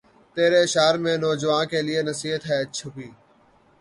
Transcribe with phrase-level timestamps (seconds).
[0.37, 3.07] تیرے اشعار میں نوجواں کے لیے نصیحت ھے چھپی